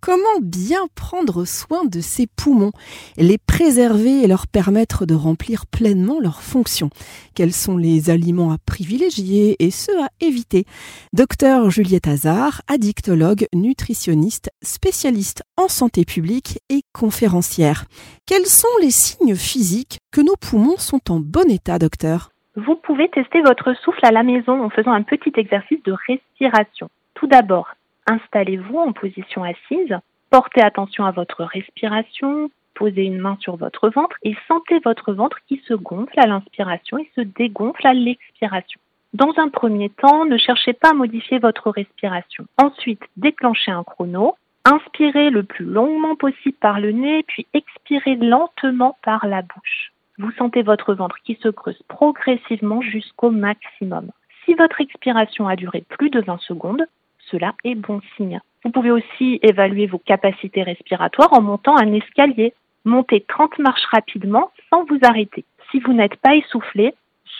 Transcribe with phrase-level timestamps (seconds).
[0.00, 2.72] Comment bien prendre soin de ses poumons,
[3.16, 6.90] les préserver et leur permettre de remplir pleinement leurs fonctions?
[7.34, 10.64] Quels sont les aliments à privilégier et ceux à éviter?
[11.12, 17.86] Docteur Juliette Hazard, addictologue, nutritionniste, spécialiste en santé publique et conférencière.
[18.26, 22.30] Quels sont les signes physiques que nos poumons sont en bon état, docteur?
[22.56, 26.88] Vous pouvez tester votre souffle à la maison en faisant un petit exercice de respiration.
[27.14, 27.68] Tout d'abord,
[28.06, 29.96] Installez-vous en position assise,
[30.30, 35.38] portez attention à votre respiration, posez une main sur votre ventre et sentez votre ventre
[35.48, 38.80] qui se gonfle à l'inspiration et se dégonfle à l'expiration.
[39.12, 42.44] Dans un premier temps, ne cherchez pas à modifier votre respiration.
[42.58, 48.98] Ensuite, déclenchez un chrono, inspirez le plus longuement possible par le nez, puis expirez lentement
[49.02, 49.92] par la bouche.
[50.18, 54.10] Vous sentez votre ventre qui se creuse progressivement jusqu'au maximum.
[54.44, 56.86] Si votre expiration a duré plus de 20 secondes,
[57.30, 58.40] cela est bon signe.
[58.64, 62.52] Vous pouvez aussi évaluer vos capacités respiratoires en montant un escalier.
[62.84, 65.44] Montez 30 marches rapidement sans vous arrêter.
[65.70, 66.94] Si vous n'êtes pas essoufflé,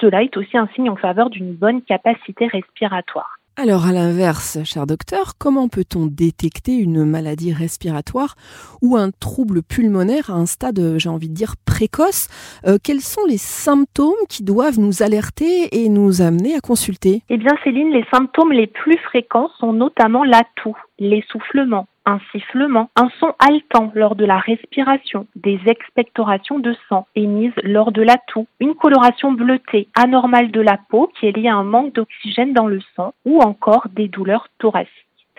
[0.00, 3.38] cela est aussi un signe en faveur d'une bonne capacité respiratoire.
[3.54, 8.34] Alors à l'inverse, cher docteur, comment peut-on détecter une maladie respiratoire
[8.80, 12.28] ou un trouble pulmonaire à un stade, j'ai envie de dire, précoce?
[12.66, 17.24] Euh, Quels sont les symptômes qui doivent nous alerter et nous amener à consulter?
[17.28, 22.90] Eh bien Céline, les symptômes les plus fréquents sont notamment la toux, l'essoufflement, un sifflement,
[22.96, 28.16] un son haletant lors de la respiration, des expectorations de sang émises lors de la
[28.28, 32.52] toux, une coloration bleutée anormale de la peau qui est liée à un manque d'oxygène
[32.52, 34.90] dans le sang ou encore des douleurs thoraciques.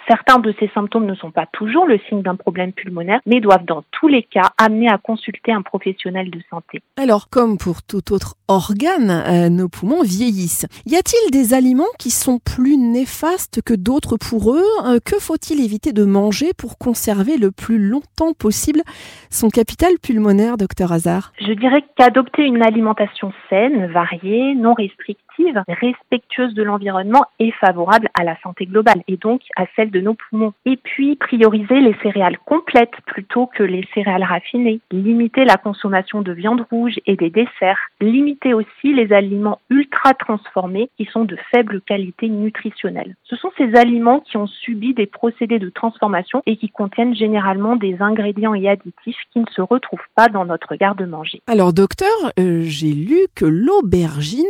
[0.07, 3.65] Certains de ces symptômes ne sont pas toujours le signe d'un problème pulmonaire, mais doivent
[3.65, 6.81] dans tous les cas amener à consulter un professionnel de santé.
[6.97, 10.67] Alors, comme pour tout autre organe, euh, nos poumons vieillissent.
[10.85, 14.63] Y a-t-il des aliments qui sont plus néfastes que d'autres pour eux?
[14.85, 18.81] Euh, Que faut-il éviter de manger pour conserver le plus longtemps possible
[19.29, 21.31] son capital pulmonaire, docteur Hazard?
[21.39, 28.23] Je dirais qu'adopter une alimentation saine, variée, non restrictive, respectueuse de l'environnement est favorable à
[28.23, 30.53] la santé globale et donc à celle de nos poumons.
[30.65, 34.81] Et puis, prioriser les céréales complètes plutôt que les céréales raffinées.
[34.91, 37.79] Limiter la consommation de viande rouge et des desserts.
[38.01, 43.15] Limiter aussi les aliments ultra transformés qui sont de faible qualité nutritionnelle.
[43.23, 47.75] Ce sont ces aliments qui ont subi des procédés de transformation et qui contiennent généralement
[47.75, 51.41] des ingrédients et additifs qui ne se retrouvent pas dans notre garde-manger.
[51.47, 54.43] Alors, docteur, euh, j'ai lu que l'aubergine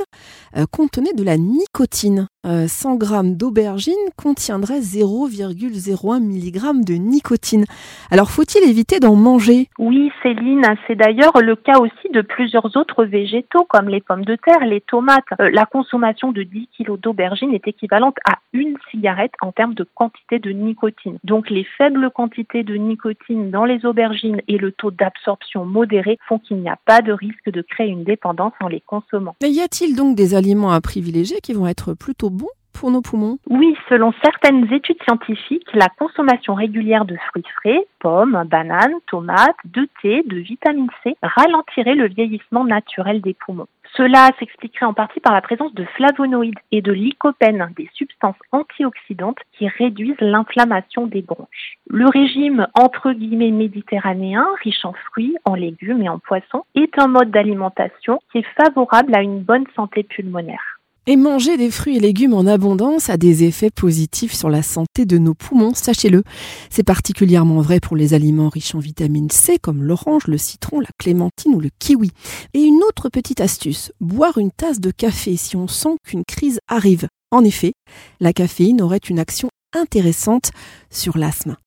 [0.72, 2.28] contenait de la nicotine.
[2.46, 7.64] 100 euh, g d'aubergine contiendrait 0,01 mg de nicotine.
[8.12, 9.70] Alors faut-il éviter d'en manger?
[9.80, 14.36] Oui Céline, c'est d'ailleurs le cas aussi de plusieurs autres végétaux comme les pommes de
[14.36, 15.24] terre, les tomates.
[15.40, 19.88] Euh, la consommation de 10 kg d'aubergine est équivalente à une cigarette en termes de
[19.96, 21.18] quantité de nicotine.
[21.24, 26.40] Donc les faibles quantités de nicotine dans les aubergines et le taux d'absorption modéré font
[26.40, 29.36] qu'il n'y a pas de risque de créer une dépendance en les consommant.
[29.42, 32.50] Mais y a-t-il donc des aliments à privilégier qui vont être plutôt bons
[33.50, 39.88] Oui, selon certaines études scientifiques, la consommation régulière de fruits frais, pommes, bananes, tomates, de
[40.02, 43.68] thé, de vitamine C ralentirait le vieillissement naturel des poumons.
[43.96, 49.38] Cela s'expliquerait en partie par la présence de flavonoïdes et de lycopènes, des substances antioxydantes
[49.52, 51.78] qui réduisent l'inflammation des bronches.
[51.88, 57.08] Le régime entre guillemets méditerranéen, riche en fruits, en légumes et en poissons, est un
[57.08, 60.73] mode d'alimentation qui est favorable à une bonne santé pulmonaire.
[61.06, 65.06] Et manger des fruits et légumes en abondance a des effets positifs sur la santé
[65.06, 66.24] de nos poumons, sachez-le.
[66.70, 70.88] C'est particulièrement vrai pour les aliments riches en vitamine C comme l'orange, le citron, la
[70.98, 72.12] clémentine ou le kiwi.
[72.54, 76.60] Et une autre petite astuce, boire une tasse de café si on sent qu'une crise
[76.70, 77.10] arrive.
[77.32, 77.74] En effet,
[78.22, 80.52] la caféine aurait une action intéressante
[80.90, 81.58] sur l'asthme.